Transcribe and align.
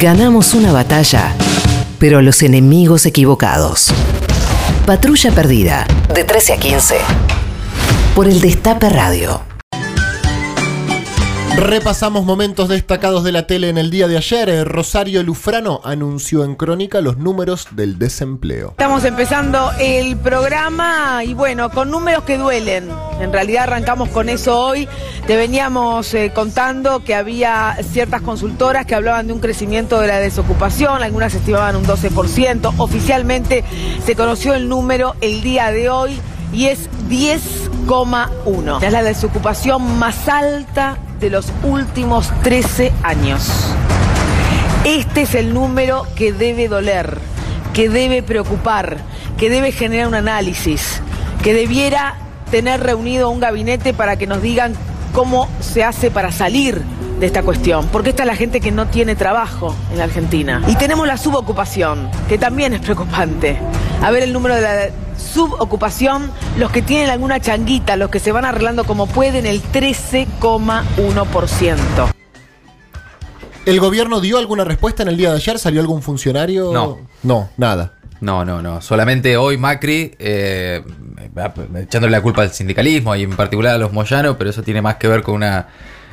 Ganamos 0.00 0.52
una 0.52 0.72
batalla, 0.72 1.34
pero 1.98 2.18
a 2.18 2.22
los 2.22 2.42
enemigos 2.42 3.06
equivocados. 3.06 3.88
Patrulla 4.84 5.32
Perdida, 5.32 5.86
de 6.14 6.22
13 6.22 6.52
a 6.52 6.56
15. 6.58 6.96
Por 8.14 8.28
el 8.28 8.42
Destape 8.42 8.90
Radio. 8.90 9.40
Repasamos 11.56 12.26
momentos 12.26 12.68
destacados 12.68 13.24
de 13.24 13.32
la 13.32 13.46
tele 13.46 13.70
en 13.70 13.78
el 13.78 13.90
día 13.90 14.08
de 14.08 14.18
ayer. 14.18 14.50
Eh, 14.50 14.64
Rosario 14.64 15.22
Lufrano 15.22 15.80
anunció 15.84 16.44
en 16.44 16.54
Crónica 16.54 17.00
los 17.00 17.16
números 17.16 17.68
del 17.70 17.98
desempleo. 17.98 18.72
Estamos 18.72 19.04
empezando 19.04 19.70
el 19.80 20.18
programa 20.18 21.24
y 21.24 21.32
bueno, 21.32 21.70
con 21.70 21.90
números 21.90 22.24
que 22.24 22.36
duelen. 22.36 22.90
En 23.22 23.32
realidad 23.32 23.62
arrancamos 23.64 24.10
con 24.10 24.28
eso 24.28 24.60
hoy. 24.60 24.86
Te 25.26 25.34
veníamos 25.34 26.14
eh, 26.14 26.30
contando 26.32 27.02
que 27.02 27.12
había 27.12 27.76
ciertas 27.82 28.22
consultoras 28.22 28.86
que 28.86 28.94
hablaban 28.94 29.26
de 29.26 29.32
un 29.32 29.40
crecimiento 29.40 29.98
de 29.98 30.06
la 30.06 30.20
desocupación, 30.20 31.02
algunas 31.02 31.34
estimaban 31.34 31.74
un 31.74 31.84
12%. 31.84 32.74
Oficialmente 32.76 33.64
se 34.04 34.14
conoció 34.14 34.54
el 34.54 34.68
número 34.68 35.16
el 35.20 35.42
día 35.42 35.72
de 35.72 35.90
hoy 35.90 36.20
y 36.52 36.66
es 36.66 36.88
10,1. 37.08 38.80
Es 38.80 38.92
la 38.92 39.02
desocupación 39.02 39.98
más 39.98 40.28
alta 40.28 40.96
de 41.18 41.30
los 41.30 41.52
últimos 41.64 42.30
13 42.44 42.92
años. 43.02 43.74
Este 44.84 45.22
es 45.22 45.34
el 45.34 45.52
número 45.52 46.06
que 46.14 46.32
debe 46.32 46.68
doler, 46.68 47.18
que 47.74 47.88
debe 47.88 48.22
preocupar, 48.22 48.98
que 49.36 49.50
debe 49.50 49.72
generar 49.72 50.06
un 50.06 50.14
análisis, 50.14 51.02
que 51.42 51.52
debiera 51.52 52.14
tener 52.52 52.80
reunido 52.80 53.28
un 53.28 53.40
gabinete 53.40 53.92
para 53.92 54.16
que 54.16 54.28
nos 54.28 54.40
digan 54.40 54.74
cómo 55.16 55.48
se 55.60 55.82
hace 55.82 56.10
para 56.10 56.30
salir 56.30 56.82
de 57.18 57.24
esta 57.24 57.42
cuestión, 57.42 57.88
porque 57.90 58.10
esta 58.10 58.24
es 58.24 58.26
la 58.26 58.36
gente 58.36 58.60
que 58.60 58.70
no 58.70 58.88
tiene 58.88 59.16
trabajo 59.16 59.74
en 59.90 59.96
la 59.96 60.04
Argentina. 60.04 60.62
Y 60.68 60.76
tenemos 60.76 61.06
la 61.06 61.16
subocupación, 61.16 62.10
que 62.28 62.36
también 62.36 62.74
es 62.74 62.82
preocupante. 62.82 63.58
A 64.02 64.10
ver 64.10 64.24
el 64.24 64.34
número 64.34 64.56
de 64.56 64.60
la 64.60 64.90
subocupación, 65.16 66.30
los 66.58 66.70
que 66.70 66.82
tienen 66.82 67.08
alguna 67.08 67.40
changuita, 67.40 67.96
los 67.96 68.10
que 68.10 68.20
se 68.20 68.30
van 68.30 68.44
arreglando 68.44 68.84
como 68.84 69.06
pueden, 69.06 69.46
el 69.46 69.62
13,1%. 69.62 72.12
¿El 73.64 73.80
gobierno 73.80 74.20
dio 74.20 74.36
alguna 74.36 74.64
respuesta 74.64 75.02
en 75.02 75.08
el 75.08 75.16
día 75.16 75.30
de 75.30 75.36
ayer? 75.36 75.58
¿Salió 75.58 75.80
algún 75.80 76.02
funcionario? 76.02 76.74
No. 76.74 76.98
No, 77.22 77.48
nada. 77.56 77.94
No, 78.20 78.44
no, 78.44 78.62
no. 78.62 78.80
Solamente 78.80 79.36
hoy 79.36 79.58
Macri, 79.58 80.14
eh, 80.18 80.82
echándole 81.76 82.10
la 82.12 82.20
culpa 82.22 82.42
al 82.42 82.50
sindicalismo 82.52 83.14
y 83.14 83.22
en 83.24 83.36
particular 83.36 83.74
a 83.74 83.78
los 83.78 83.92
Moyano, 83.92 84.38
pero 84.38 84.50
eso 84.50 84.62
tiene 84.62 84.82
más 84.82 84.96
que 84.96 85.08
ver 85.08 85.22
con 85.22 85.34
una. 85.36 85.68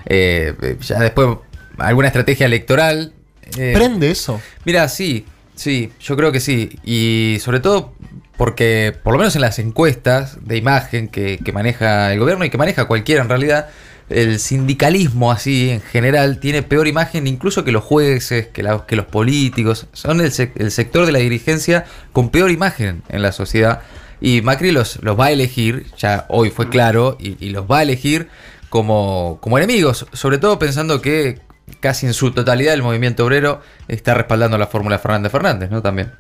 eh, 0.06 0.78
ya 0.81 1.00
después, 1.00 1.38
alguna 1.78 2.08
estrategia 2.08 2.46
electoral. 2.46 3.14
eh, 3.58 3.72
¿Prende 3.74 4.12
eso? 4.12 4.42
Mira, 4.66 4.88
sí, 4.90 5.26
sí, 5.56 5.92
yo 6.02 6.16
creo 6.16 6.31
que 6.31 6.40
sí. 6.40 6.78
Y 6.84 7.38
sobre 7.42 7.59
todo 7.59 7.94
porque, 8.38 8.94
por 9.04 9.14
lo 9.14 9.20
menos 9.20 9.36
en 9.36 9.42
las 9.42 9.59
encuestas 9.59 10.38
de 10.46 10.58
imagen 10.58 11.08
que, 11.08 11.38
que 11.38 11.52
maneja 11.52 12.12
el 12.12 12.20
gobierno 12.20 12.44
y 12.46 12.50
que 12.50 12.58
maneja 12.58 12.86
cualquiera 12.86 13.22
en 13.22 13.30
realidad, 13.30 13.70
el 14.09 14.40
sindicalismo 14.40 15.32
así 15.32 15.70
en 15.70 15.82
general 15.82 16.40
tiene 16.40 16.64
peor 16.64 16.88
imagen 16.88 17.28
incluso 17.28 17.64
que 17.64 17.72
los 17.72 17.84
jueces, 17.84 18.48
que, 18.48 18.64
los 18.64 19.06
políticos. 19.06 19.88
Son 19.94 20.22
el, 20.22 20.32
el 20.56 20.72
sector 20.72 21.06
de 21.06 21.12
la 21.12 21.20
dirigencia 21.20 21.86
con 22.12 22.30
peor 22.30 22.52
imagen 22.52 23.04
en 23.09 23.22
la 23.22 23.31
sociedad. 23.31 23.81
Y 24.22 24.42
Macri 24.42 24.72
los, 24.72 25.02
los 25.04 25.20
va 25.20 25.26
a 25.26 25.31
elegir, 25.31 25.88
ya 25.98 26.26
hoy 26.30 26.50
fue 26.50 26.70
claro, 26.70 27.18
y, 27.20 27.36
y 27.46 27.50
los 27.50 27.70
va 27.70 27.80
a 27.80 27.84
elegir 27.84 28.30
como, 28.70 29.38
como 29.42 29.58
enemigos, 29.58 30.08
sobre 30.14 30.38
todo 30.38 30.58
pensando 30.58 31.02
que 31.02 31.42
casi 31.80 32.06
en 32.06 32.14
su 32.14 32.31
totalidad 32.31 32.74
el 32.74 32.81
movimiento 32.81 33.26
obrero 33.26 33.62
está 33.88 34.14
respaldando 34.14 34.58
la 34.58 34.68
fórmula 34.68 35.00
Fernández 35.00 35.31
Fernández, 35.31 35.70
¿no? 35.70 35.81
También. 35.81 36.12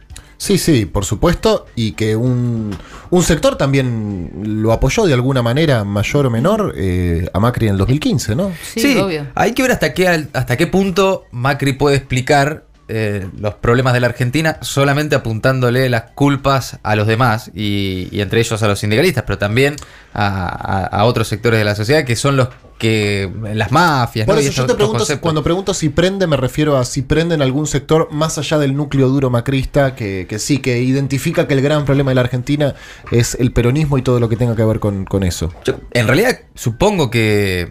Sí, 0.43 0.57
sí, 0.57 0.85
por 0.85 1.05
supuesto, 1.05 1.67
y 1.73 1.93
que 1.93 2.17
un, 2.17 2.75
un 3.11 3.23
sector 3.23 3.55
también 3.55 4.29
lo 4.61 4.73
apoyó 4.73 5.05
de 5.05 5.13
alguna 5.13 5.41
manera, 5.41 5.85
mayor 5.85 6.25
o 6.25 6.29
menor, 6.29 6.73
eh, 6.75 7.29
a 7.33 7.39
Macri 7.39 7.67
en 7.67 7.71
el 7.73 7.77
2015, 7.77 8.35
¿no? 8.35 8.51
Sí, 8.75 8.97
obvio. 8.97 9.27
Hay 9.35 9.53
que 9.53 9.61
ver 9.61 9.71
hasta 9.71 9.93
qué, 9.93 10.07
hasta 10.33 10.57
qué 10.57 10.67
punto 10.67 11.23
Macri 11.31 11.71
puede 11.71 11.95
explicar 11.95 12.65
eh, 12.89 13.25
los 13.39 13.53
problemas 13.53 13.93
de 13.93 14.01
la 14.01 14.07
Argentina 14.07 14.57
solamente 14.59 15.15
apuntándole 15.15 15.87
las 15.89 16.11
culpas 16.13 16.77
a 16.83 16.97
los 16.97 17.07
demás 17.07 17.49
y, 17.55 18.09
y 18.11 18.19
entre 18.19 18.41
ellos 18.41 18.61
a 18.61 18.67
los 18.67 18.79
sindicalistas, 18.79 19.23
pero 19.25 19.37
también 19.37 19.77
a, 20.13 20.47
a- 20.47 20.85
a 20.87 21.05
otros 21.05 21.29
sectores 21.29 21.57
de 21.59 21.63
la 21.63 21.75
sociedad 21.75 22.03
que 22.03 22.17
son 22.17 22.35
los 22.35 22.49
que 22.83 23.31
las 23.53 23.71
mafias. 23.71 24.25
Por 24.25 24.35
¿no? 24.35 24.41
Eso 24.41 24.51
yo 24.51 24.65
te 24.65 24.73
pregunto, 24.75 24.99
conceptos. 24.99 25.21
cuando 25.21 25.41
pregunto 25.41 25.73
si 25.73 25.87
prende, 25.87 26.27
me 26.27 26.35
refiero 26.35 26.75
a 26.75 26.83
si 26.83 27.01
prende 27.01 27.33
en 27.33 27.41
algún 27.41 27.65
sector 27.65 28.09
más 28.11 28.37
allá 28.37 28.57
del 28.57 28.75
núcleo 28.75 29.07
duro 29.07 29.29
macrista, 29.29 29.95
que, 29.95 30.25
que 30.27 30.37
sí, 30.37 30.57
que 30.57 30.81
identifica 30.81 31.47
que 31.47 31.53
el 31.53 31.61
gran 31.61 31.85
problema 31.85 32.11
de 32.11 32.15
la 32.15 32.21
Argentina 32.21 32.75
es 33.09 33.35
el 33.39 33.53
peronismo 33.53 33.97
y 33.97 34.01
todo 34.01 34.19
lo 34.19 34.27
que 34.27 34.35
tenga 34.35 34.53
que 34.57 34.65
ver 34.65 34.81
con, 34.81 35.05
con 35.05 35.23
eso. 35.23 35.53
Yo, 35.63 35.75
en 35.93 36.07
realidad, 36.07 36.41
supongo 36.55 37.09
que, 37.09 37.69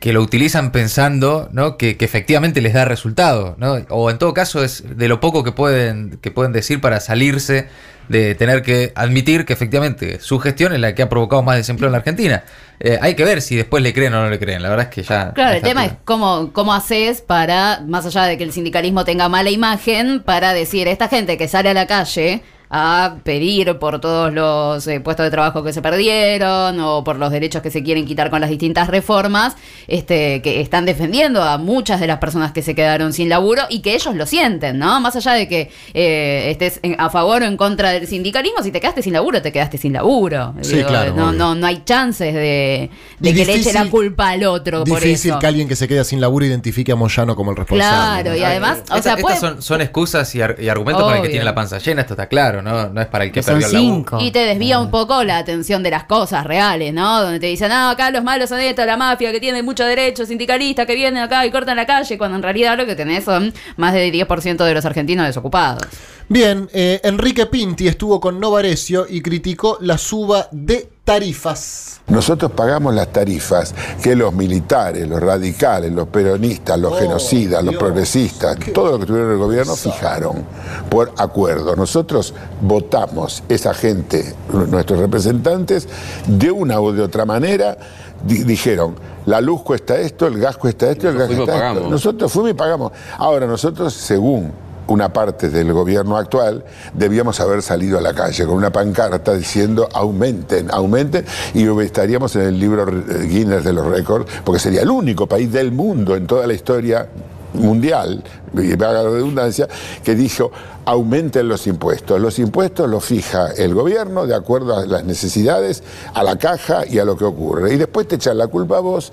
que 0.00 0.12
lo 0.12 0.22
utilizan 0.22 0.72
pensando 0.72 1.48
¿no? 1.52 1.76
que, 1.76 1.96
que 1.96 2.04
efectivamente 2.04 2.60
les 2.60 2.72
da 2.72 2.84
resultado. 2.84 3.56
¿no? 3.58 3.74
O 3.90 4.10
en 4.10 4.18
todo 4.18 4.34
caso, 4.34 4.62
es 4.62 4.84
de 4.96 5.08
lo 5.08 5.20
poco 5.20 5.44
que 5.44 5.52
pueden, 5.52 6.18
que 6.20 6.30
pueden 6.30 6.52
decir 6.52 6.80
para 6.80 7.00
salirse 7.00 7.68
de 8.08 8.34
tener 8.34 8.62
que 8.62 8.92
admitir 8.94 9.44
que 9.44 9.52
efectivamente 9.52 10.20
su 10.20 10.38
gestión 10.38 10.72
es 10.72 10.80
la 10.80 10.94
que 10.94 11.02
ha 11.02 11.08
provocado 11.08 11.42
más 11.42 11.56
desempleo 11.56 11.88
en 11.88 11.92
la 11.92 11.98
Argentina. 11.98 12.44
Eh, 12.78 12.98
hay 13.00 13.14
que 13.14 13.24
ver 13.24 13.42
si 13.42 13.56
después 13.56 13.82
le 13.82 13.92
creen 13.92 14.14
o 14.14 14.22
no 14.22 14.30
le 14.30 14.38
creen. 14.38 14.62
La 14.62 14.68
verdad 14.68 14.86
es 14.88 14.94
que 14.94 15.02
ya. 15.02 15.32
Claro, 15.32 15.56
el 15.56 15.62
tema 15.62 15.84
es 15.86 15.92
cómo, 16.04 16.52
cómo 16.52 16.72
haces 16.74 17.20
para, 17.20 17.82
más 17.86 18.06
allá 18.06 18.24
de 18.24 18.38
que 18.38 18.44
el 18.44 18.52
sindicalismo 18.52 19.04
tenga 19.04 19.28
mala 19.28 19.50
imagen, 19.50 20.22
para 20.22 20.52
decir, 20.52 20.86
esta 20.88 21.08
gente 21.08 21.36
que 21.36 21.48
sale 21.48 21.70
a 21.70 21.74
la 21.74 21.86
calle 21.86 22.42
a 22.70 23.16
pedir 23.22 23.78
por 23.78 24.00
todos 24.00 24.32
los 24.32 24.86
eh, 24.88 25.00
puestos 25.00 25.24
de 25.24 25.30
trabajo 25.30 25.62
que 25.62 25.72
se 25.72 25.82
perdieron 25.82 26.78
o 26.80 27.04
por 27.04 27.16
los 27.16 27.30
derechos 27.30 27.62
que 27.62 27.70
se 27.70 27.82
quieren 27.82 28.06
quitar 28.06 28.30
con 28.30 28.40
las 28.40 28.50
distintas 28.50 28.88
reformas, 28.88 29.56
este, 29.86 30.42
que 30.42 30.60
están 30.60 30.84
defendiendo 30.86 31.42
a 31.42 31.58
muchas 31.58 32.00
de 32.00 32.06
las 32.06 32.18
personas 32.18 32.52
que 32.52 32.62
se 32.62 32.74
quedaron 32.74 33.12
sin 33.12 33.28
laburo 33.28 33.62
y 33.68 33.80
que 33.80 33.94
ellos 33.94 34.14
lo 34.14 34.26
sienten, 34.26 34.78
¿no? 34.78 35.00
Más 35.00 35.14
allá 35.16 35.32
de 35.32 35.48
que 35.48 35.70
eh, 35.94 36.50
estés 36.50 36.80
en- 36.82 36.96
a 37.00 37.10
favor 37.10 37.42
o 37.42 37.44
en 37.46 37.56
contra 37.56 37.90
del 37.90 38.06
sindicalismo, 38.06 38.62
si 38.62 38.70
te 38.70 38.80
quedaste 38.80 39.02
sin 39.02 39.12
laburo, 39.12 39.40
te 39.42 39.52
quedaste 39.52 39.78
sin 39.78 39.92
laburo. 39.92 40.54
Sí, 40.62 40.82
claro, 40.84 41.14
no, 41.14 41.32
no, 41.32 41.54
no 41.54 41.66
hay 41.66 41.82
chances 41.84 42.34
de, 42.34 42.90
de 43.20 43.34
que 43.34 43.44
le 43.44 43.54
eche 43.54 43.72
la 43.72 43.86
culpa 43.86 44.30
al 44.30 44.44
otro 44.44 44.84
por 44.84 45.00
Difícil 45.00 45.30
eso. 45.32 45.38
que 45.38 45.46
alguien 45.46 45.68
que 45.68 45.76
se 45.76 45.86
queda 45.88 46.04
sin 46.04 46.20
laburo 46.20 46.44
identifique 46.46 46.92
a 46.92 46.96
Moyano 46.96 47.36
como 47.36 47.50
el 47.52 47.56
responsable. 47.56 48.22
Claro, 48.22 48.30
¿no? 48.30 48.36
y 48.36 48.42
además, 48.42 48.78
o 48.78 48.96
Esta- 48.96 49.02
sea, 49.02 49.12
estas 49.12 49.20
puede- 49.22 49.36
son, 49.38 49.62
son 49.62 49.80
excusas 49.80 50.34
y, 50.34 50.42
ar- 50.42 50.56
y 50.58 50.68
argumentos 50.68 51.04
para 51.04 51.16
el 51.18 51.22
que 51.22 51.28
tiene 51.28 51.44
la 51.44 51.54
panza 51.54 51.78
llena, 51.78 52.00
esto 52.02 52.14
está 52.14 52.26
claro, 52.28 52.55
¿no? 52.62 52.88
No 52.88 53.00
es 53.00 53.06
para 53.06 53.24
el 53.24 53.30
que 53.30 53.40
Que 53.40 53.42
son 53.42 53.54
perdió 53.54 53.66
el 53.68 53.72
laburo. 53.74 53.94
cinco. 53.96 54.18
Y 54.20 54.30
te 54.30 54.40
desvía 54.40 54.78
un 54.78 54.90
poco 54.90 55.22
la 55.24 55.38
atención 55.38 55.82
de 55.82 55.90
las 55.90 56.04
cosas 56.04 56.44
reales, 56.44 56.92
¿no? 56.94 57.22
Donde 57.22 57.40
te 57.40 57.46
dicen, 57.46 57.70
ah, 57.72 57.90
acá 57.90 58.10
los 58.10 58.22
malos 58.24 58.48
son 58.48 58.60
estos, 58.60 58.86
la 58.86 58.96
mafia 58.96 59.32
que 59.32 59.40
tiene 59.40 59.62
mucho 59.62 59.84
derecho, 59.84 60.24
sindicalistas 60.26 60.86
que 60.86 60.94
vienen 60.94 61.22
acá 61.22 61.44
y 61.46 61.50
cortan 61.50 61.76
la 61.76 61.86
calle, 61.86 62.18
cuando 62.18 62.36
en 62.36 62.42
realidad 62.42 62.76
lo 62.76 62.86
que 62.86 62.94
tenés 62.94 63.24
son 63.24 63.52
más 63.76 63.92
del 63.94 64.12
10% 64.12 64.64
de 64.64 64.74
los 64.74 64.84
argentinos 64.84 65.26
desocupados. 65.26 65.82
Bien, 66.28 66.68
eh, 66.72 67.00
Enrique 67.04 67.46
Pinti 67.46 67.86
estuvo 67.86 68.18
con 68.20 68.40
Novarecio 68.40 69.06
y 69.08 69.20
criticó 69.22 69.78
la 69.80 69.96
suba 69.96 70.48
de 70.50 70.88
tarifas. 71.04 72.00
Nosotros 72.08 72.50
pagamos 72.50 72.92
las 72.96 73.12
tarifas 73.12 73.72
que 74.02 74.16
los 74.16 74.34
militares, 74.34 75.06
los 75.08 75.20
radicales, 75.20 75.92
los 75.92 76.08
peronistas, 76.08 76.80
los 76.80 76.94
Oh, 76.94 76.96
genocidas, 76.96 77.62
los 77.62 77.76
progresistas, 77.76 78.56
todo 78.74 78.90
lo 78.92 78.98
que 78.98 79.06
tuvieron 79.06 79.30
el 79.30 79.38
gobierno 79.38 79.76
fijaron 79.76 80.44
por 80.90 81.12
acuerdo. 81.16 81.76
Nosotros 81.76 82.34
votamos 82.60 83.44
esa 83.48 83.72
gente, 83.72 84.34
nuestros 84.52 84.98
representantes, 84.98 85.88
de 86.26 86.50
una 86.50 86.80
u 86.80 86.90
de 86.90 87.02
otra 87.02 87.24
manera, 87.24 87.78
di- 88.24 88.42
dijeron, 88.42 88.96
la 89.26 89.40
luz 89.40 89.62
cuesta 89.62 89.96
esto, 89.96 90.26
el 90.26 90.40
gas 90.40 90.56
cuesta 90.56 90.90
esto, 90.90 91.08
el 91.08 91.16
gas 91.18 91.28
cuesta 91.28 91.70
esto. 91.72 91.88
Nosotros 91.88 92.32
fuimos 92.32 92.50
y 92.50 92.54
pagamos. 92.54 92.90
Ahora, 93.16 93.46
nosotros, 93.46 93.92
según 93.94 94.65
una 94.88 95.12
parte 95.12 95.48
del 95.48 95.72
gobierno 95.72 96.16
actual, 96.16 96.64
debíamos 96.94 97.40
haber 97.40 97.62
salido 97.62 97.98
a 97.98 98.00
la 98.00 98.14
calle 98.14 98.46
con 98.46 98.56
una 98.56 98.70
pancarta 98.70 99.34
diciendo 99.34 99.88
aumenten, 99.92 100.70
aumenten, 100.70 101.24
y 101.54 101.66
estaríamos 101.82 102.34
en 102.36 102.42
el 102.42 102.58
libro 102.58 102.88
eh, 102.88 103.26
Guinness 103.26 103.64
de 103.64 103.72
los 103.72 103.86
récords, 103.86 104.30
porque 104.44 104.60
sería 104.60 104.82
el 104.82 104.90
único 104.90 105.26
país 105.26 105.52
del 105.52 105.72
mundo 105.72 106.16
en 106.16 106.26
toda 106.26 106.46
la 106.46 106.54
historia 106.54 107.08
mundial, 107.56 108.22
y 108.54 108.76
la 108.76 109.02
redundancia, 109.02 109.68
que 110.04 110.14
dijo 110.14 110.50
aumenten 110.86 111.48
los 111.48 111.66
impuestos. 111.66 112.20
Los 112.20 112.38
impuestos 112.38 112.88
los 112.88 113.04
fija 113.04 113.48
el 113.56 113.74
gobierno 113.74 114.26
de 114.26 114.34
acuerdo 114.34 114.76
a 114.76 114.86
las 114.86 115.04
necesidades, 115.04 115.82
a 116.14 116.22
la 116.22 116.36
caja 116.38 116.86
y 116.86 116.98
a 116.98 117.04
lo 117.04 117.16
que 117.16 117.24
ocurre. 117.24 117.74
Y 117.74 117.76
después 117.76 118.06
te 118.08 118.14
echan 118.14 118.38
la 118.38 118.46
culpa 118.46 118.78
a 118.78 118.80
vos 118.80 119.12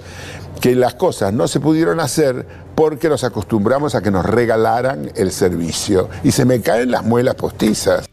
que 0.62 0.76
las 0.76 0.94
cosas 0.94 1.34
no 1.34 1.48
se 1.48 1.60
pudieron 1.60 2.00
hacer 2.00 2.46
porque 2.76 3.10
nos 3.10 3.24
acostumbramos 3.24 3.96
a 3.96 4.02
que 4.02 4.12
nos 4.12 4.26
regalaran 4.26 5.12
el 5.16 5.32
servicio. 5.32 6.10
Y 6.24 6.32
se 6.32 6.46
me 6.46 6.62
caen 6.62 6.92
las 6.92 7.04
muelas 7.04 7.36
postizas. 7.36 8.06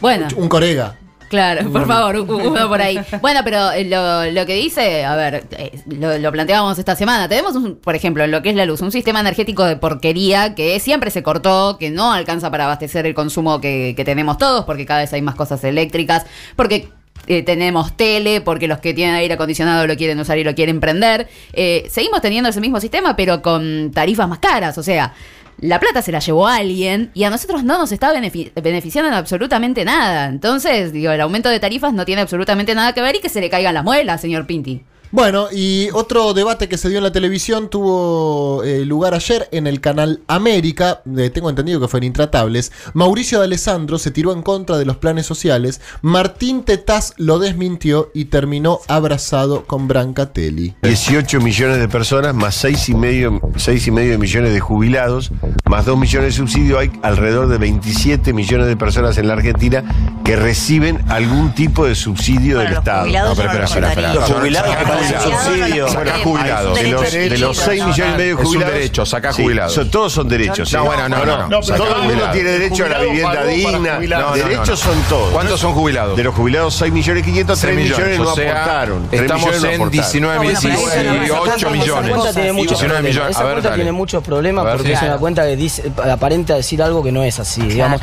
Bueno, 0.00 0.28
Un 0.36 0.48
corega. 0.48 0.96
Claro, 1.30 1.70
por 1.70 1.86
favor, 1.86 2.16
uno 2.16 2.68
por 2.68 2.82
ahí. 2.82 2.98
Bueno, 3.22 3.42
pero 3.44 3.70
eh, 3.70 3.84
lo, 3.84 4.28
lo 4.32 4.46
que 4.46 4.54
dice, 4.56 5.04
a 5.04 5.14
ver, 5.14 5.44
eh, 5.52 5.80
lo, 5.86 6.18
lo 6.18 6.32
planteábamos 6.32 6.76
esta 6.76 6.96
semana. 6.96 7.28
Tenemos, 7.28 7.54
un, 7.54 7.76
por 7.76 7.94
ejemplo, 7.94 8.24
en 8.24 8.32
lo 8.32 8.42
que 8.42 8.50
es 8.50 8.56
la 8.56 8.66
luz, 8.66 8.80
un 8.80 8.90
sistema 8.90 9.20
energético 9.20 9.64
de 9.64 9.76
porquería 9.76 10.56
que 10.56 10.80
siempre 10.80 11.12
se 11.12 11.22
cortó, 11.22 11.76
que 11.78 11.90
no 11.90 12.12
alcanza 12.12 12.50
para 12.50 12.64
abastecer 12.64 13.06
el 13.06 13.14
consumo 13.14 13.60
que, 13.60 13.94
que 13.96 14.04
tenemos 14.04 14.38
todos, 14.38 14.64
porque 14.64 14.84
cada 14.84 15.02
vez 15.02 15.12
hay 15.12 15.22
más 15.22 15.36
cosas 15.36 15.62
eléctricas, 15.62 16.26
porque 16.56 16.88
eh, 17.28 17.44
tenemos 17.44 17.96
tele, 17.96 18.40
porque 18.40 18.66
los 18.66 18.78
que 18.78 18.92
tienen 18.92 19.14
aire 19.14 19.34
acondicionado 19.34 19.86
lo 19.86 19.96
quieren 19.96 20.18
usar 20.18 20.36
y 20.36 20.42
lo 20.42 20.56
quieren 20.56 20.80
prender. 20.80 21.28
Eh, 21.52 21.86
seguimos 21.88 22.22
teniendo 22.22 22.50
ese 22.50 22.60
mismo 22.60 22.80
sistema, 22.80 23.14
pero 23.14 23.40
con 23.40 23.92
tarifas 23.92 24.28
más 24.28 24.40
caras, 24.40 24.76
o 24.78 24.82
sea... 24.82 25.14
La 25.60 25.78
plata 25.78 26.00
se 26.00 26.10
la 26.12 26.20
llevó 26.20 26.46
alguien 26.48 27.10
y 27.12 27.24
a 27.24 27.30
nosotros 27.30 27.62
no 27.64 27.76
nos 27.78 27.92
está 27.92 28.12
benefi- 28.14 28.50
beneficiando 28.62 29.08
en 29.08 29.14
absolutamente 29.14 29.84
nada. 29.84 30.26
Entonces, 30.26 30.92
digo, 30.92 31.12
el 31.12 31.20
aumento 31.20 31.48
de 31.50 31.60
tarifas 31.60 31.92
no 31.92 32.04
tiene 32.06 32.22
absolutamente 32.22 32.74
nada 32.74 32.94
que 32.94 33.02
ver 33.02 33.16
y 33.16 33.20
que 33.20 33.28
se 33.28 33.40
le 33.42 33.50
caigan 33.50 33.74
las 33.74 33.84
muelas, 33.84 34.20
señor 34.22 34.46
Pinti. 34.46 34.82
Bueno, 35.12 35.48
y 35.50 35.88
otro 35.92 36.34
debate 36.34 36.68
que 36.68 36.78
se 36.78 36.88
dio 36.88 36.98
en 36.98 37.04
la 37.04 37.10
televisión 37.10 37.68
tuvo 37.68 38.62
eh, 38.62 38.84
lugar 38.84 39.12
ayer 39.12 39.48
en 39.50 39.66
el 39.66 39.80
canal 39.80 40.20
América, 40.28 41.02
tengo 41.34 41.50
entendido 41.50 41.80
que 41.80 41.88
fue 41.88 42.04
Intratables. 42.04 42.70
Mauricio 42.94 43.38
de 43.38 43.44
Alessandro 43.46 43.98
se 43.98 44.12
tiró 44.12 44.32
en 44.32 44.42
contra 44.42 44.78
de 44.78 44.84
los 44.84 44.98
planes 44.98 45.26
sociales, 45.26 45.80
Martín 46.00 46.62
Tetaz 46.62 47.14
lo 47.16 47.40
desmintió 47.40 48.10
y 48.14 48.26
terminó 48.26 48.78
abrazado 48.86 49.66
con 49.66 49.88
Brancatelli. 49.88 50.76
18 50.82 51.40
millones 51.40 51.78
de 51.78 51.88
personas, 51.88 52.32
más 52.34 52.54
6 52.54 52.90
y 52.90 52.94
medio, 52.94 53.40
6 53.56 53.88
y 53.88 53.90
medio 53.90 54.18
millones 54.18 54.52
de 54.52 54.60
jubilados, 54.60 55.32
más 55.70 55.86
2 55.86 55.96
millones 55.98 56.34
de 56.34 56.36
subsidios, 56.36 56.78
hay 56.80 56.90
alrededor 57.02 57.48
de 57.48 57.56
27 57.58 58.32
millones 58.32 58.66
de 58.66 58.76
personas 58.76 59.16
en 59.18 59.28
la 59.28 59.34
Argentina 59.34 59.84
que 60.24 60.36
reciben 60.36 61.00
algún 61.08 61.54
tipo 61.54 61.86
de 61.86 61.94
subsidio 61.94 62.56
Bueno, 62.56 62.68
del 62.70 62.78
Estado. 62.78 63.00
jubilados 63.02 63.36
pero 63.38 63.48
no 63.52 63.52
espera, 63.52 63.62
los 63.62 63.70
espera, 63.70 63.88
espera. 63.88 64.14
Los 64.14 64.24
jubilados 64.30 64.76
que 64.76 64.84
pagan 64.84 64.98
Jubilados. 64.98 65.42
subsidio. 65.44 65.86
Es 65.86 66.22
jubilados. 66.24 66.74
De 66.80 66.88
los, 66.90 67.12
de 67.12 67.38
los 67.38 67.56
6 67.56 67.84
millones 67.86 68.14
y 68.14 68.18
medio 68.18 68.24
de 68.24 68.30
Es 68.32 68.38
un 68.38 68.44
jubilados. 68.46 68.74
derecho, 68.74 69.06
saca 69.06 69.32
Sí, 69.32 69.42
jubilados. 69.42 69.72
son- 69.72 69.90
todos 69.90 70.12
son 70.12 70.28
derechos. 70.28 70.72
No, 70.72 70.80
¿sí? 70.82 70.86
bueno, 70.86 71.08
no, 71.08 71.18
no, 71.24 71.36
no. 71.38 71.48
no, 71.48 71.62
Saca 71.62 71.76
todo 71.78 71.88
el 71.88 71.94
mundo 71.94 72.08
jubilados. 72.10 72.32
tiene 72.34 72.50
derecho 72.50 72.84
a 72.84 72.88
la 72.88 72.98
vivienda 73.00 73.44
digna. 73.44 73.98
No, 74.00 74.08
no, 74.20 74.20
no, 74.30 74.34
derechos 74.36 74.68
no. 74.68 74.76
son 74.76 75.02
todos. 75.08 75.30
¿Cuántos 75.32 75.60
son 75.60 75.72
jubilados? 75.72 76.16
De 76.16 76.24
los 76.24 76.34
jubilados 76.34 76.74
6 76.74 76.92
millones 76.92 77.22
500, 77.24 77.60
3 77.60 77.74
6 77.76 77.88
millones, 77.90 78.18
no 78.18 78.30
aportaron. 78.30 79.08
3 79.08 79.22
Estamos 79.22 79.42
millones 79.46 79.62
no 79.62 79.68
en 79.68 79.74
aportaron. 79.76 79.90
19 79.90 80.34
No, 80.36 80.42
bueno, 80.42 80.58
pero 80.60 80.72
eso 80.74 80.78
no 80.80 80.84
pasa. 80.84 81.00
18 81.00 81.56
Esa 81.56 81.70
millones. 81.70 82.10
cuenta 82.10 82.32
tiene 82.32 82.52
muchos 82.52 82.70
19 82.80 82.88
problemas. 82.88 83.02
millones. 83.14 83.30
Esa 83.30 83.40
A 83.40 83.44
ver, 83.44 83.52
cuenta 83.54 83.74
tiene 83.74 83.92
muchos 83.92 84.22
problemas 84.24 84.66
porque 84.76 84.92
es 84.92 84.98
sí. 84.98 85.04
una 85.04 85.16
cuenta 85.18 85.46
que 85.46 85.56
dice, 85.64 85.92
aparenta 86.10 86.54
decir 86.54 86.82
algo 86.82 87.02
que 87.02 87.12
no 87.12 87.22
es 87.22 87.38
así, 87.38 87.60
digamos. 87.62 88.00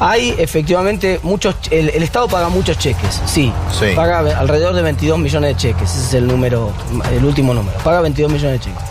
Hay 0.00 0.34
efectivamente 0.38 1.20
muchos, 1.22 1.54
el, 1.70 1.88
el 1.90 2.02
Estado 2.02 2.26
paga 2.26 2.48
muchos 2.48 2.76
cheques, 2.78 3.20
sí, 3.26 3.52
Sí. 3.78 3.86
paga 3.94 4.18
alrededor 4.38 4.74
de 4.74 4.82
22 4.82 5.18
millones 5.18 5.50
de 5.50 5.56
cheques, 5.56 5.88
ese 5.94 6.06
es 6.08 6.14
el 6.14 6.26
número, 6.26 6.72
el 7.12 7.24
último 7.24 7.54
número, 7.54 7.78
paga 7.84 8.00
22 8.00 8.32
millones 8.32 8.60
de 8.60 8.64
cheques. 8.72 8.84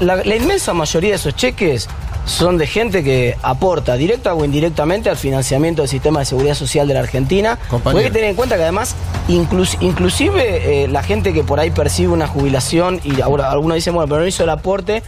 La, 0.00 0.16
la 0.16 0.36
inmensa 0.36 0.72
mayoría 0.74 1.10
de 1.10 1.16
esos 1.16 1.34
cheques 1.36 1.88
son 2.26 2.56
de 2.56 2.66
gente 2.66 3.04
que 3.04 3.36
aporta 3.42 3.96
directa 3.96 4.32
o 4.34 4.44
indirectamente 4.46 5.10
al 5.10 5.16
financiamiento 5.18 5.82
del 5.82 5.90
sistema 5.90 6.20
de 6.20 6.24
seguridad 6.26 6.54
social 6.54 6.88
de 6.88 6.94
la 6.94 7.00
Argentina. 7.00 7.58
Compañero. 7.68 7.98
Hay 7.98 8.04
que 8.06 8.10
tener 8.10 8.30
en 8.30 8.36
cuenta 8.36 8.56
que 8.56 8.62
además, 8.62 8.94
inclus- 9.28 9.76
inclusive 9.80 10.84
eh, 10.84 10.88
la 10.88 11.02
gente 11.02 11.34
que 11.34 11.44
por 11.44 11.60
ahí 11.60 11.70
percibe 11.70 12.12
una 12.14 12.26
jubilación 12.26 12.98
y 13.04 13.20
ahora 13.20 13.50
algunos 13.50 13.74
dicen, 13.74 13.92
bueno, 13.92 14.08
pero 14.08 14.22
no 14.22 14.26
hizo 14.26 14.42
el 14.42 14.48
aporte. 14.50 15.02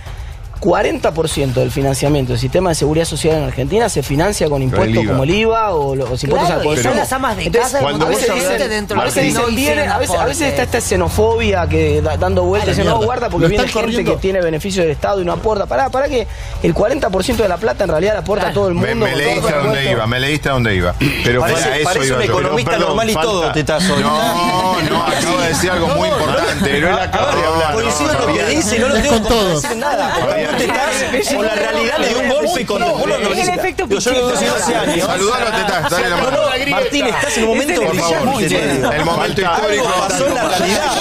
40% 0.60 1.52
del 1.54 1.70
financiamiento 1.70 2.32
del 2.32 2.40
sistema 2.40 2.70
de 2.70 2.74
seguridad 2.74 3.04
social 3.04 3.36
en 3.36 3.44
Argentina 3.44 3.88
se 3.88 4.02
financia 4.02 4.48
con 4.48 4.62
impuestos 4.62 5.04
como 5.06 5.24
el 5.24 5.30
IVA 5.30 5.70
o 5.74 5.94
los 5.94 6.08
impuestos 6.24 6.46
Claro, 6.48 6.60
al 6.60 6.66
consumo. 6.66 6.88
son 6.90 6.96
las 6.96 7.12
amas 7.12 7.36
de 7.36 7.44
Entonces, 7.44 7.72
casa, 7.72 7.82
cuando 7.82 8.06
a 8.06 8.08
veces 8.08 8.34
dicen, 8.34 8.68
dentro 8.70 9.00
a 9.00 9.04
veces 9.04 9.16
de- 9.16 9.22
dicen, 9.28 9.40
no 9.42 9.46
viene- 9.48 9.60
hicieron 9.62 9.88
a 9.90 9.98
veces, 9.98 10.16
a 10.16 10.24
veces 10.24 10.42
aporte. 10.48 10.62
está 10.62 10.78
esta 10.78 10.88
xenofobia 10.88 11.68
que 11.68 12.00
da- 12.02 12.16
dando 12.16 12.44
vueltas, 12.44 12.76
no 12.78 13.00
guarda 13.02 13.28
porque 13.28 13.48
viene 13.48 13.64
están 13.66 13.80
gente 13.82 13.92
corriendo. 13.96 14.12
que 14.14 14.18
tiene 14.20 14.40
beneficio 14.40 14.82
del 14.82 14.90
Estado 14.92 15.20
y 15.20 15.24
no 15.24 15.32
aporta. 15.32 15.66
Pará, 15.66 15.90
para 15.90 16.08
que 16.08 16.26
el 16.62 16.74
40% 16.74 17.42
de 17.42 17.48
la 17.48 17.56
plata 17.58 17.84
en 17.84 17.90
realidad 17.90 18.14
la 18.14 18.20
aporta 18.20 18.52
todo 18.52 18.68
el 18.68 18.74
mundo. 18.74 18.86
Me, 19.06 19.14
leíste 19.16 19.48
a 19.52 19.58
dónde 19.58 19.90
iba, 19.90 20.06
me 20.06 20.20
leíste 20.20 20.48
a 20.48 20.52
dónde 20.52 20.74
iba. 20.74 20.94
Pero 21.24 21.40
Parece- 21.40 21.62
para 21.62 21.76
eso 21.76 21.84
parece 21.84 22.06
iba 22.06 22.16
un 22.16 22.22
yo. 22.24 22.32
economista 22.32 22.70
Pero, 22.72 22.86
normal 22.86 23.10
y 23.10 23.12
falta- 23.14 23.28
todo, 23.30 23.52
Tetazo. 23.52 23.96
No, 24.00 24.80
no, 24.82 25.02
acabo 25.06 25.38
de 25.40 25.48
decir 25.48 25.70
algo 25.70 25.88
muy 25.88 26.08
importante. 26.08 26.46
Pero 26.62 26.88
él 26.88 26.98
acaba 26.98 27.34
de 27.34 27.44
hablar. 27.44 27.72
Coincido 27.74 28.10
en 28.12 28.20
lo 28.20 28.26
que 28.26 28.32
Fabián. 28.40 28.50
dice, 28.50 28.78
no 28.78 28.88
lo 28.88 28.94
tengo 28.94 29.08
con 29.10 29.22
que 29.22 29.28
todos. 29.28 29.62
decir 29.62 29.76
nada. 29.78 30.14
Vos 30.46 30.56
te 30.56 30.64
estás 30.64 31.34
con 31.34 31.44
la 31.46 31.54
realidad 31.54 31.98
le 31.98 32.08
dio 32.08 32.18
un 32.20 32.28
golpe 32.28 32.66
con 32.66 32.82
vos 32.82 33.06
lo- 33.06 33.16
el 33.16 33.38
efecto 33.48 33.86
Yo 33.88 34.20
conocí 34.20 34.44
hace 34.46 34.74
años. 34.74 35.06
Saludalo, 35.06 35.46
Tetaz, 35.46 35.90
dale 35.90 36.08
la 36.10 36.16
No, 36.16 36.22
mano. 36.24 36.36
no, 36.36 36.70
Martín, 36.70 37.06
estás 37.06 37.36
en 37.38 37.44
un 37.44 37.50
momento 37.50 37.80
Por 37.82 37.96
favor, 37.96 38.36
brillante. 38.36 38.96
el 38.96 39.04
momento 39.04 39.40
histórico. 39.42 39.84
Pasó 40.08 40.26
en 40.26 40.34
la 40.34 40.42
realidad. 40.48 40.92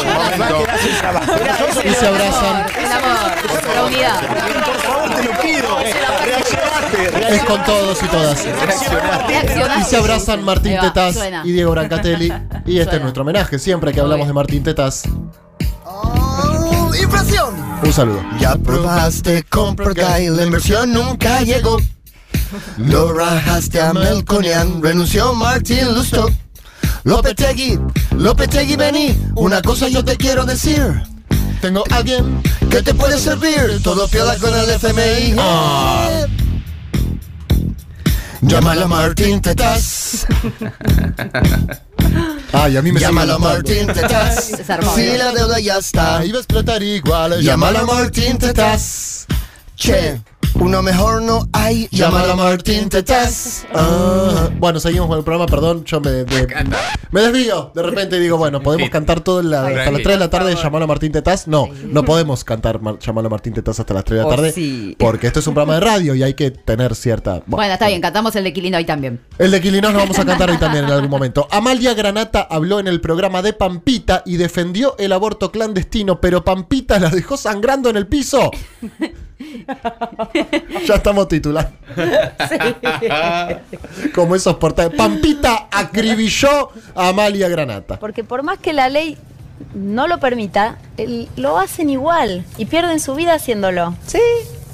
Y 1.84 1.90
se 1.94 2.08
abrazan. 2.08 2.66
El 2.78 2.92
amor, 2.92 3.76
la 3.76 3.84
unidad. 3.86 4.20
Por 4.66 4.76
favor, 4.78 5.16
te 5.16 5.24
lo 5.24 5.42
pido. 5.42 5.78
Reaccionaste. 6.26 7.36
Es 7.36 7.44
con 7.44 7.64
todos 7.64 8.04
y 8.04 8.08
todas. 8.08 8.46
Reaccionaste. 8.46 9.80
Y 9.80 9.84
se 9.84 9.98
abrazan 9.98 10.44
Martín 10.44 10.78
Tetaz 10.80 11.16
y 11.44 11.52
Diego 11.52 11.72
Brancatelli. 11.72 12.34
Y 12.66 12.80
este 12.80 12.96
es 12.98 13.02
nuestro 13.02 13.22
homenaje, 13.24 13.60
siempre 13.60 13.94
que 13.94 14.00
hablamos 14.00 14.28
de 14.28 14.34
Martín 14.34 14.64
Tetaz. 14.64 15.04
Inflación. 17.02 17.56
Un 17.84 17.94
saludo. 17.94 18.24
Ya 18.40 18.56
probaste 18.56 19.44
con 19.44 19.76
Procay, 19.76 20.30
la 20.30 20.44
inversión 20.44 20.94
nunca 20.94 21.42
llegó. 21.42 21.78
Lo 22.78 23.14
rajaste 23.14 23.82
a 23.82 23.94
Melconian, 23.94 24.82
renunció 24.82 25.34
Martín 25.34 25.94
Lusto. 25.94 26.30
Lopetegui, 27.04 27.80
Lopetegui, 28.18 28.76
vení, 28.76 29.16
una 29.36 29.62
cosa 29.62 29.88
yo 29.88 30.04
te 30.04 30.16
quiero 30.18 30.46
decir. 30.46 31.04
Tengo 31.62 31.84
alguien 31.90 32.42
Que 32.70 32.82
te 32.84 32.94
puede 32.94 33.18
servir, 33.18 33.82
todo 33.82 34.08
piola 34.08 34.36
con 34.38 34.54
el 34.54 34.70
FMI. 34.70 35.36
Llámalo 38.42 38.86
a 38.86 38.88
Martín 38.88 39.42
Tetaz. 39.42 40.28
Ay, 42.58 42.78
a 42.78 42.82
mí 42.82 42.92
me 42.92 43.00
Llámalo. 43.00 43.38
Martín 43.38 43.88
Tetaz. 43.88 44.52
Si 44.96 45.18
la 45.18 45.32
deuda 45.34 45.60
ya 45.60 45.78
está. 45.78 46.04
Va 46.04 46.20
a 46.20 46.26
explotar 46.26 46.82
igual. 46.82 47.42
Llámalo 47.42 47.80
a 47.80 47.86
Martín 47.86 48.38
Tetaz. 48.38 49.26
Che, 49.76 50.22
uno 50.60 50.82
mejor 50.82 51.22
no 51.22 51.48
hay. 51.52 51.88
Llámalo 51.92 52.34
a 52.34 52.36
Martín 52.36 52.90
Tetaz. 52.90 53.66
Ah, 53.74 54.50
bueno, 54.58 54.80
seguimos 54.80 55.08
con 55.08 55.18
el 55.18 55.24
programa, 55.24 55.46
perdón, 55.48 55.84
yo 55.86 56.00
me, 56.00 56.24
me, 56.24 56.48
me 57.12 57.22
desvío. 57.22 57.72
De 57.76 57.84
repente 57.84 58.20
digo, 58.20 58.38
bueno, 58.38 58.62
podemos 58.62 58.90
cantar 58.90 59.22
todo 59.22 59.42
la- 59.42 59.60
hasta 59.68 59.72
las 59.76 59.84
Tranqui. 59.86 60.04
3 60.04 60.16
de 60.16 60.20
la 60.20 60.30
tarde 60.30 60.56
llamarlo 60.56 60.86
a 60.86 60.88
Martín 60.88 61.12
Tetaz. 61.12 61.48
No, 61.48 61.68
no 61.86 62.04
podemos 62.04 62.44
cantar 62.44 62.82
Mar- 62.82 62.98
llamarlo 63.00 63.28
a 63.28 63.32
Martín 63.32 63.54
Tetaz 63.54 63.80
hasta 63.80 63.94
las 63.94 64.04
3 64.06 64.18
de 64.20 64.22
la 64.24 64.28
Oh, 64.28 64.36
tarde. 64.36 64.52
sí. 64.52 64.96
Porque 64.98 65.28
esto 65.28 65.40
es 65.40 65.48
un 65.48 65.54
programa 65.54 65.76
de 65.76 65.82
radio 65.82 66.16
y 66.16 66.24
hay 66.24 66.34
que 66.34 66.52
tener 66.52 66.96
cierta. 66.96 67.44
Bueno, 67.46 67.74
está 67.74 67.88
bien, 67.88 68.02
cantamos 68.02 68.36
el 68.36 68.44
de 68.46 68.54
Quilino 68.54 68.78
hoy 68.78 68.86
también. 68.86 69.20
El 69.38 69.52
de 69.52 69.62
Quilinos 69.62 69.92
lo 69.94 70.00
vamos 70.00 70.18
a 70.20 70.26
cantar 70.26 70.50
hoy 70.50 70.58
también 70.58 70.86
en 70.86 70.92
algún 70.92 71.10
momento. 71.10 71.48
Amalia 71.52 71.94
Granata 71.94 72.42
habló 72.50 72.80
en 72.80 72.88
el 72.88 73.02
programa 73.02 73.42
de 73.42 73.54
Pampita 73.54 74.24
y 74.26 74.38
defendió 74.38 74.96
el 74.98 75.12
aborto 75.12 75.52
clandestino, 75.52 76.22
pero 76.22 76.44
Pampita 76.44 77.00
la 77.00 77.10
dejó 77.10 77.38
sangrando 77.38 77.90
en 77.90 77.98
el 77.98 78.08
piso. 78.08 78.52
Ya 80.86 80.96
estamos 80.96 81.28
titulando. 81.28 81.72
Como 84.14 84.36
esos 84.36 84.56
portales. 84.56 84.96
Pampita 84.98 85.68
acribilló 85.72 86.70
a 86.96 87.10
Amalia 87.10 87.48
Granata. 87.50 88.00
Porque 88.00 88.24
por 88.24 88.44
más 88.44 88.60
que 88.60 88.74
la 88.74 88.90
ley 88.90 89.18
no 89.74 90.08
lo 90.08 90.20
permita, 90.20 90.78
lo 91.38 91.58
hacen 91.58 91.90
igual 91.90 92.44
y 92.58 92.66
pierden 92.66 93.00
su 93.00 93.16
vida 93.16 93.34
haciéndolo. 93.34 93.96
Sí, 94.06 94.20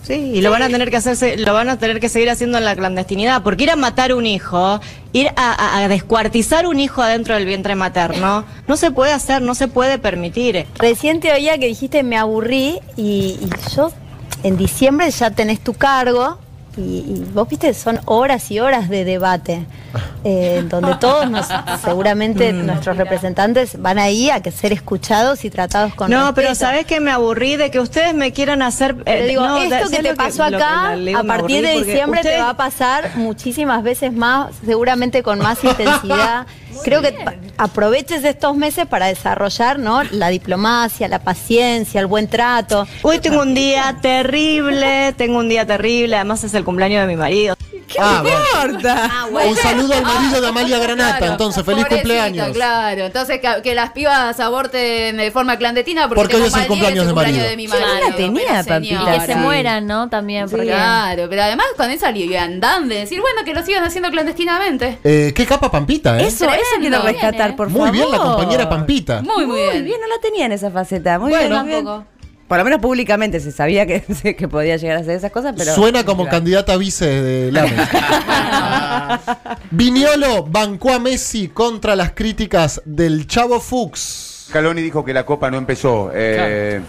sí, 0.04 0.14
y 0.36 0.42
lo 0.42 0.50
van 0.50 0.64
a 0.64 0.70
tener 0.70 0.90
que 0.90 0.98
hacerse, 0.98 1.38
lo 1.38 1.54
van 1.54 1.70
a 1.70 1.78
tener 1.78 2.00
que 2.00 2.10
seguir 2.10 2.30
haciendo 2.32 2.58
en 2.58 2.66
la 2.66 2.76
clandestinidad, 2.76 3.44
porque 3.44 3.66
ir 3.66 3.70
a 3.72 3.76
matar 3.76 4.14
un 4.14 4.26
hijo, 4.26 4.80
ir 5.14 5.28
a, 5.36 5.52
a- 5.54 5.84
a 5.84 5.88
descuartizar 5.88 6.66
un 6.66 6.80
hijo 6.80 7.02
adentro 7.04 7.36
del 7.36 7.46
vientre 7.46 7.76
materno, 7.76 8.44
no 8.68 8.76
se 8.78 8.90
puede 8.92 9.14
hacer, 9.14 9.44
no 9.44 9.54
se 9.54 9.68
puede 9.68 10.00
permitir. 10.00 10.66
Recién 10.80 11.20
te 11.20 11.32
oía 11.32 11.60
que 11.60 11.68
dijiste 11.68 12.02
me 12.02 12.18
aburrí 12.18 12.80
y, 12.98 13.38
y 13.40 13.50
yo 13.76 13.92
en 14.44 14.58
diciembre 14.58 15.10
ya 15.12 15.32
tenés 15.32 15.60
tu 15.60 15.74
cargo 15.74 16.38
y, 16.78 16.82
y 16.82 17.28
vos 17.34 17.50
viste, 17.50 17.74
son 17.74 18.00
horas 18.06 18.50
y 18.50 18.60
horas 18.60 18.88
de 18.88 19.04
debate, 19.04 19.66
eh, 20.24 20.64
donde 20.70 20.96
todos 20.96 21.30
nos, 21.30 21.48
seguramente 21.84 22.54
nuestros 22.54 22.96
representantes 22.98 23.82
van 23.82 24.00
ahí 24.00 24.30
a 24.30 24.42
que 24.42 24.52
ser 24.52 24.72
escuchados 24.72 25.44
y 25.44 25.50
tratados 25.50 25.94
con 25.96 26.10
no, 26.10 26.34
pero 26.34 26.56
sabes 26.56 26.86
que 26.86 27.00
me 27.00 27.12
aburrí 27.12 27.58
de 27.58 27.72
que 27.72 27.80
ustedes 27.80 28.14
me 28.14 28.32
quieran 28.32 28.62
hacer. 28.62 28.96
eh, 29.06 29.28
digo, 29.28 29.46
no, 29.46 29.58
esto 29.58 29.76
¿sabes 29.76 29.90
que 29.90 30.04
te 30.04 30.16
pasó 30.16 30.48
que 30.48 30.56
acá, 30.56 30.96
leo? 30.96 31.20
a 31.20 31.24
partir 31.24 31.62
de 31.66 31.84
diciembre 31.84 32.22
te 32.22 32.38
va 32.38 32.52
a 32.52 32.58
pasar 32.58 33.12
muchísimas 33.16 33.84
veces 33.84 34.14
más, 34.14 34.52
seguramente 34.66 35.24
con 35.24 35.40
más 35.40 35.64
intensidad. 35.64 36.48
Creo 36.84 37.02
que 37.02 37.14
aproveches 37.58 38.24
estos 38.24 38.56
meses 38.56 38.86
para 38.86 39.08
desarrollar 39.08 39.80
¿no? 39.80 40.04
la 40.04 40.30
diplomacia, 40.30 41.08
la 41.08 41.20
paciencia, 41.20 42.00
el 42.00 42.08
buen 42.08 42.28
trato. 42.28 42.88
Hoy 43.02 43.20
tengo 43.20 43.42
un 43.42 43.54
día 43.54 43.98
terrible, 44.02 45.14
tengo 45.18 45.40
un 45.40 45.50
día 45.50 45.66
terrible, 45.66 46.16
además 46.16 46.44
es 46.44 46.54
el 46.54 46.64
cumpleaños 46.64 47.02
de 47.02 47.08
mi 47.08 47.16
marido. 47.16 47.56
Ah, 48.00 48.20
bueno. 48.22 48.38
importa? 48.72 49.12
Un 49.50 49.56
saludo 49.58 49.94
al 49.94 50.04
marido 50.04 50.42
de 50.42 50.48
Amalia 50.48 50.80
Granata, 50.80 51.18
Claro, 51.18 51.32
entonces, 51.34 51.64
feliz 51.64 51.84
pobrecita, 51.86 52.02
cumpleaños. 52.02 52.50
Claro, 52.56 53.06
entonces 53.06 53.40
que, 53.42 53.62
que 53.62 53.76
las 53.76 53.92
pibas 53.92 54.40
aborten 54.40 55.18
de 55.18 55.32
forma 55.32 55.58
clandestina 55.58 56.08
porque, 56.08 56.22
Porque 56.22 56.36
hoy 56.38 56.44
es 56.44 56.56
el 56.56 56.68
cumpleaños 56.68 57.08
de 57.08 57.14
marido. 57.14 57.44
de 57.44 57.56
mi 57.58 57.68
Yo 57.68 57.80
no 57.80 57.86
marido. 57.86 58.10
la 58.10 58.16
tenía, 58.16 58.64
señora. 58.64 59.16
Y 59.16 59.20
que 59.20 59.26
se 59.26 59.36
mueran, 59.36 59.88
¿no? 59.88 60.10
También. 60.10 60.50
Porque... 60.50 60.66
Claro, 60.68 61.28
pero 61.30 61.44
además 61.44 61.66
con 61.78 61.90
esa 61.90 62.12
liviandad 62.12 62.82
de 62.82 62.96
decir, 63.00 63.20
bueno, 63.22 63.44
que 63.44 63.54
lo 63.54 63.64
sigan 63.66 63.84
haciendo 63.84 64.10
clandestinamente. 64.10 65.00
Eh, 65.04 65.34
qué 65.36 65.46
capa 65.46 65.70
Pampita, 65.72 66.20
¿eh? 66.20 66.28
Eso, 66.28 66.46
eso 66.46 66.62
quiero 66.80 67.02
rescatar, 67.02 67.56
por 67.56 67.70
Muy 67.70 67.80
favor. 67.80 67.94
bien 67.94 68.12
la 68.12 68.18
compañera 68.18 68.70
Pampita. 68.70 69.22
Muy, 69.22 69.46
muy 69.46 69.60
bien. 69.82 70.00
no 70.02 70.08
la 70.08 70.20
tenía 70.22 70.46
en 70.46 70.52
esa 70.54 70.72
faceta. 70.72 71.20
Muy 71.20 71.30
Bueno. 71.32 71.50
bien, 71.50 71.62
muy 71.62 71.70
bien. 71.72 71.86
Tampoco. 71.86 72.21
Por 72.52 72.58
lo 72.58 72.66
menos 72.66 72.82
públicamente 72.82 73.40
se 73.40 73.54
sabía 73.54 73.86
que, 73.86 74.02
que 74.38 74.48
podía 74.50 74.76
llegar 74.76 74.98
a 74.98 75.00
hacer 75.00 75.16
esas 75.16 75.32
cosas, 75.32 75.56
pero. 75.58 75.74
Suena 75.74 76.04
como 76.04 76.28
candidata 76.28 76.74
a 76.74 76.78
vice 76.78 77.06
de 77.06 77.50
Lames. 77.50 77.80
Viñolo 79.72 80.44
bancó 80.44 80.92
a 80.92 81.00
Messi 81.00 81.48
contra 81.48 81.96
las 81.96 82.12
críticas 82.12 82.82
del 82.84 83.26
Chavo 83.26 83.62
Fuchs. 83.62 84.31
Caloni 84.52 84.82
dijo 84.82 85.04
que 85.04 85.14
la 85.14 85.26
copa 85.26 85.50
no 85.50 85.58
empezó. 85.58 86.12
eh, 86.14 86.80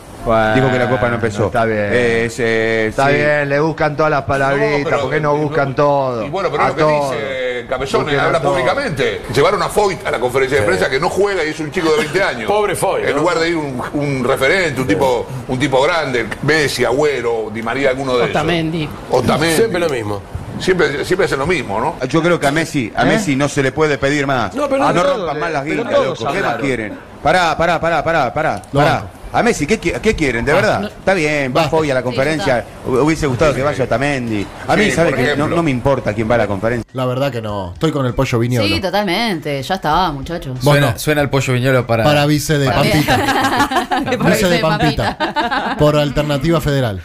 dijo 0.54 0.71
que 0.71 0.78
la 0.78 0.88
copa 0.90 1.09
no 1.09 1.14
empezó. 1.16 1.47
Está 1.47 1.64
bien. 1.64 1.78
Eh, 1.92 2.25
es, 2.26 2.38
eh, 2.40 2.87
Está 2.88 3.09
sí. 3.09 3.14
bien, 3.14 3.49
le 3.49 3.61
buscan 3.61 3.97
todas 3.97 4.11
las 4.11 4.23
palabritas, 4.23 4.78
No, 4.81 4.85
pero- 4.85 5.00
¿por 5.02 5.11
qué 5.11 5.21
no 5.21 5.37
buscan 5.37 5.75
todo? 5.75 6.25
Y 6.26 6.28
bueno, 6.31 6.49
pero 6.50 6.62
A 6.64 6.69
lo 6.69 6.75
que 6.76 6.81
todo. 6.83 7.11
dice 7.12 7.66
Cabezón, 7.69 8.09
habla 8.19 8.40
todo. 8.40 8.52
públicamente. 8.52 9.23
Llevaron 9.35 9.62
a 9.62 9.69
Foyt 9.69 10.07
a 10.07 10.11
la 10.11 10.21
conferencia 10.21 10.61
de 10.61 10.66
prensa 10.66 10.90
que 10.90 11.00
no 11.00 11.09
juega 11.09 11.45
y 11.45 11.49
es 11.49 11.61
un 11.61 11.71
chico 11.71 11.90
de 11.92 11.99
20 11.99 12.23
años. 12.23 12.45
Pobre 12.50 12.75
Foyt, 12.76 13.04
En 13.07 13.14
¿no? 13.14 13.23
lugar 13.23 13.38
de 13.38 13.49
ir 13.49 13.57
un, 13.57 13.81
un 13.95 14.25
referente, 14.25 14.81
un 14.81 14.87
tipo, 14.87 15.26
un 15.49 15.59
tipo 15.59 15.81
grande, 15.83 16.26
Messi, 16.42 16.85
Agüero, 16.85 17.50
Di 17.52 17.62
María, 17.62 17.90
alguno 17.90 18.16
de 18.16 18.25
Otamendi. 18.25 18.85
esos. 18.85 18.95
Otamendi. 19.11 19.57
Siempre 19.57 19.81
lo 19.81 19.88
mismo. 19.88 20.21
Siempre, 20.62 21.04
siempre 21.04 21.26
hacen 21.26 21.38
lo 21.40 21.47
mismo, 21.47 21.81
¿no? 21.81 22.07
Yo 22.07 22.23
creo 22.23 22.38
que 22.38 22.47
a 22.47 22.52
Messi, 22.52 22.92
a 22.95 23.02
¿Eh? 23.02 23.07
Messi 23.07 23.35
no 23.37 23.49
se 23.49 23.62
le 23.62 23.73
puede 23.73 23.99
pedir 23.99 24.26
más. 24.26 24.54
No, 24.54 24.69
pero 24.69 24.85
Ah, 24.87 24.92
no 24.92 25.02
no 25.02 25.11
rompan 25.11 25.37
eh, 25.37 25.40
más 25.40 25.52
las 25.52 25.64
guindas, 25.64 25.92
loco. 25.92 26.33
¿Qué 26.33 26.40
más 26.40 26.57
quieren? 26.57 26.99
Pará, 27.23 27.57
pará, 27.57 27.81
pará, 27.81 28.02
pará, 28.04 28.33
pará. 28.33 28.62
Pará. 28.73 29.04
A 29.33 29.43
Messi, 29.43 29.67
¿qué, 29.67 29.79
qué 29.79 30.15
quieren? 30.15 30.45
¿De 30.45 30.53
verdad? 30.53 30.85
Está 30.85 31.15
bien, 31.15 31.53
va. 31.57 31.69
Foy 31.69 31.91
a 31.91 31.95
la 31.95 32.03
conferencia. 32.03 32.65
Hu- 32.87 33.03
Hubiese 33.03 33.27
gustado 33.27 33.55
que 33.55 33.62
vaya 33.62 33.85
Otamendi. 33.85 34.47
A 34.69 34.77
mí, 34.77 34.85
Sí, 34.85 34.91
¿sabe 34.93 35.11
por 35.11 35.19
qué? 35.19 35.37
No, 35.37 35.49
no 35.49 35.62
me 35.62 35.71
importa 35.71 36.12
quién 36.12 36.31
va 36.31 36.35
a 36.35 36.39
la 36.39 36.47
conferencia. 36.47 36.85
La 36.93 37.07
verdad 37.07 37.33
que 37.33 37.41
no. 37.41 37.73
Estoy 37.73 37.91
con 37.93 38.05
el 38.05 38.15
pollo 38.15 38.39
Viñolo. 38.39 38.67
Sí, 38.69 38.81
totalmente. 38.81 39.62
Ya 39.62 39.75
estaba, 39.75 40.12
muchachos. 40.12 40.59
Bueno. 40.62 40.87
Suena, 40.89 40.99
suena 40.99 41.21
el 41.23 41.31
pollo 41.31 41.53
viñolo 41.55 41.87
para. 41.87 42.05
Para 42.05 42.27
vice 42.27 42.59
de 42.59 42.67
Para- 42.67 42.83
Pampita. 42.83 43.89
Vice 44.29 44.49
de 44.49 44.59
Pampita. 44.59 45.77
Por 45.79 45.97
alternativa 45.97 46.61
federal. 46.61 47.01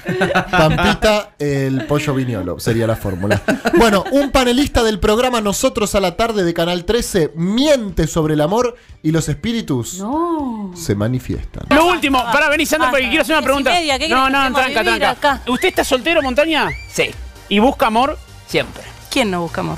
Pampita, 0.52 1.32
el 1.40 1.86
pollo 1.86 2.14
viñolo 2.14 2.60
sería 2.60 2.88
la 2.88 2.96
fórmula. 2.96 3.42
Bueno, 3.78 4.04
un 4.12 4.32
panelista 4.32 4.84
del 4.84 5.00
programa 5.00 5.42
Nosotros 5.42 5.96
a 5.96 6.00
la 6.00 6.16
tarde 6.16 6.44
de 6.44 6.54
Canal 6.54 6.86
13 6.86 7.32
miente 7.36 8.08
sobre 8.08 8.34
el 8.34 8.42
amor 8.42 8.76
y 9.08 9.12
los 9.12 9.30
espíritus 9.30 10.00
No. 10.00 10.72
se 10.76 10.94
manifiestan. 10.94 11.64
Lo 11.70 11.86
último, 11.88 12.22
para 12.26 12.50
venir 12.50 12.68
Sandra, 12.68 12.90
porque 12.90 13.08
quiero 13.08 13.22
hacer 13.22 13.38
una 13.38 13.44
pregunta. 13.46 13.72
media, 13.72 13.98
¿qué 13.98 14.10
No, 14.10 14.30
no, 14.30 14.52
tranca, 14.54 14.84
tranca. 14.84 15.10
acá? 15.12 15.42
¿Usted 15.48 15.70
está 15.70 15.84
soltero, 15.86 16.22
montaña? 16.22 16.70
Sí, 16.92 17.12
¿Y 17.48 17.60
busca 17.60 17.88
amor? 17.88 18.18
siempre. 18.48 18.84
¿Quién 19.10 19.32
no 19.32 19.42
busca 19.42 19.62
amor? 19.62 19.78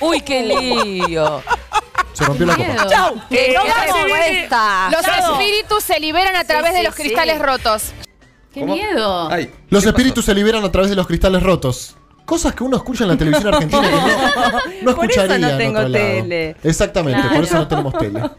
Uy, 0.00 0.20
qué 0.22 0.42
lío. 0.42 1.40
Se 2.12 2.24
rompió 2.24 2.46
la 2.46 2.56
copa. 2.56 2.86
Chau. 2.88 3.22
Eh, 3.30 3.54
no. 3.56 4.90
Los 4.90 5.06
espíritus 5.06 5.84
se 5.84 6.00
liberan 6.00 6.34
a 6.36 6.44
través 6.44 6.72
Sí, 6.72 6.76
de 6.78 6.82
los 6.82 6.94
cristales 6.96 7.36
sí. 7.36 7.42
rotos. 7.42 7.92
¡Qué 8.52 8.64
miedo! 8.64 9.30
Ay, 9.30 9.50
Los 9.70 9.86
espíritus 9.86 10.24
se 10.24 10.34
liberan 10.34 10.64
a 10.64 10.70
través 10.72 10.90
de 10.90 10.96
los 10.96 11.06
cristales 11.06 11.42
rotos. 11.42 11.94
Cosas 12.32 12.54
que 12.54 12.64
uno 12.64 12.78
escucha 12.78 13.04
en 13.04 13.10
la 13.10 13.16
televisión 13.18 13.52
argentina 13.52 13.82
que 13.82 13.90
no, 13.90 14.90
no 14.92 14.94
Por 14.96 15.10
eso 15.10 15.20
escucharía 15.20 15.38
no 15.38 15.48
en 15.50 15.58
tengo 15.58 15.78
lado. 15.80 15.92
tele. 15.92 16.56
Exactamente, 16.64 17.28
por 17.28 17.44
eso 17.44 17.54
no 17.56 17.68
tenemos 17.68 17.98
tele. 17.98 18.22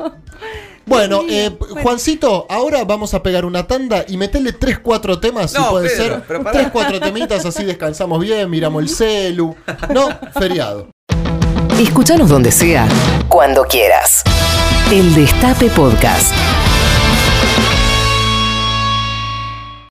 Bueno, 0.86 1.22
eh, 1.30 1.56
Juancito, 1.82 2.48
ahora 2.50 2.84
vamos 2.86 3.14
a 3.14 3.22
pegar 3.24 3.46
una 3.46 3.68
tanda 3.68 4.04
y 4.08 4.18
meterle 4.18 4.54
3-4 4.60 5.20
temas, 5.22 5.52
si 5.52 5.62
puede 5.62 5.90
Pedro, 5.90 6.04
ser. 6.16 6.24
pero 6.28 6.44
pará. 6.44 6.74
3-4 6.74 7.00
temitas, 7.02 7.46
así 7.46 7.64
descansamos 7.64 8.20
bien, 8.20 8.50
miramos 8.50 8.82
el 8.82 8.90
celu. 8.90 9.56
No, 9.94 10.10
feriado. 10.38 10.90
Escúchanos 11.80 12.28
donde 12.28 12.52
sea, 12.52 12.86
cuando 13.30 13.64
quieras. 13.64 14.24
El 14.92 15.14
Destape 15.16 15.70
Podcast. 15.70 16.34